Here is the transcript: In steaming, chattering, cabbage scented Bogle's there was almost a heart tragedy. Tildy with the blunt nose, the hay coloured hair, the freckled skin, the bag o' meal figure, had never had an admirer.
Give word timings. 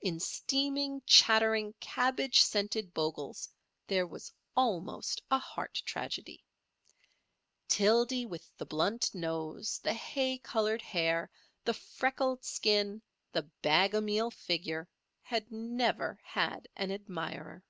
In 0.00 0.18
steaming, 0.18 1.00
chattering, 1.06 1.74
cabbage 1.78 2.42
scented 2.42 2.92
Bogle's 2.92 3.48
there 3.86 4.04
was 4.04 4.32
almost 4.56 5.22
a 5.30 5.38
heart 5.38 5.80
tragedy. 5.86 6.44
Tildy 7.68 8.26
with 8.26 8.50
the 8.58 8.66
blunt 8.66 9.14
nose, 9.14 9.78
the 9.84 9.94
hay 9.94 10.38
coloured 10.38 10.82
hair, 10.82 11.30
the 11.64 11.74
freckled 11.74 12.42
skin, 12.44 13.00
the 13.30 13.42
bag 13.62 13.94
o' 13.94 14.00
meal 14.00 14.32
figure, 14.32 14.88
had 15.22 15.52
never 15.52 16.18
had 16.24 16.66
an 16.74 16.90
admirer. 16.90 17.62